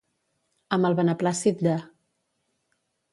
[0.77, 1.75] Amb el beneplàcit de.